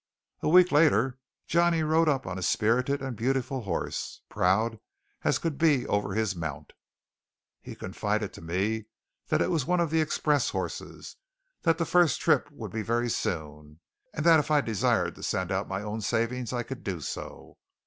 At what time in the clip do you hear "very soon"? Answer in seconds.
12.81-13.79